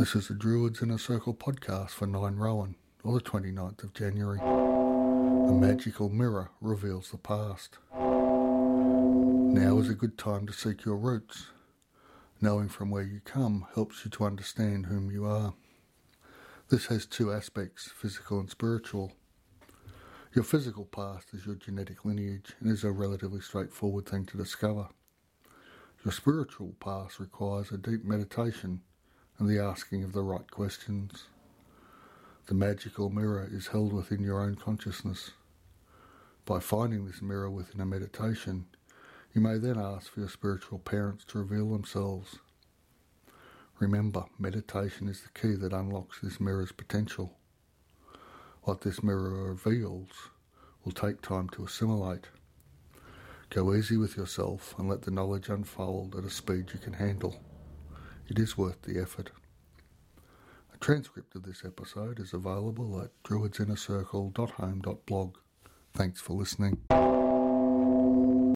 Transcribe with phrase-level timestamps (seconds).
[0.00, 2.74] This is the Druids Inner Circle podcast for 9 Rowan,
[3.04, 4.40] or the 29th of January.
[4.40, 7.76] A magical mirror reveals the past.
[7.92, 11.48] Now is a good time to seek your roots.
[12.40, 15.52] Knowing from where you come helps you to understand whom you are.
[16.70, 19.12] This has two aspects, physical and spiritual.
[20.34, 24.88] Your physical past is your genetic lineage and is a relatively straightforward thing to discover.
[26.06, 28.80] Your spiritual past requires a deep meditation
[29.40, 31.24] and the asking of the right questions.
[32.46, 35.30] The magical mirror is held within your own consciousness.
[36.44, 38.66] By finding this mirror within a meditation,
[39.32, 42.36] you may then ask for your spiritual parents to reveal themselves.
[43.78, 47.32] Remember, meditation is the key that unlocks this mirror's potential.
[48.64, 50.10] What this mirror reveals
[50.84, 52.26] will take time to assimilate.
[53.48, 57.40] Go easy with yourself and let the knowledge unfold at a speed you can handle.
[58.30, 59.32] It is worth the effort.
[60.72, 65.36] A transcript of this episode is available at druidsinnercircle.home.blog.
[65.94, 66.78] Thanks for listening.